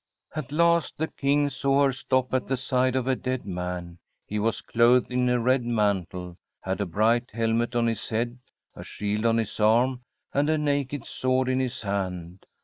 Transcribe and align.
At 0.35 0.51
last 0.51 0.97
the 0.97 1.09
King 1.09 1.47
saw 1.51 1.83
her 1.83 1.91
stop 1.91 2.33
at 2.33 2.47
the 2.47 2.57
side 2.57 2.95
of 2.95 3.05
a 3.05 3.15
dead 3.15 3.45
man. 3.45 3.99
He 4.25 4.39
was 4.39 4.61
clothed 4.61 5.11
in 5.11 5.29
a 5.29 5.39
red 5.39 5.63
mantle, 5.63 6.37
had 6.61 6.81
a 6.81 6.87
bright 6.87 7.29
helmet 7.29 7.75
on 7.75 7.85
his 7.85 8.09
head, 8.09 8.39
a 8.75 8.83
shield 8.83 9.27
on 9.27 9.37
his 9.37 9.59
arm, 9.59 10.01
and 10.33 10.49
a 10.49 10.57
naked 10.57 11.05
sword 11.05 11.47
in 11.49 11.59
his 11.59 11.81
hand. 11.81 12.47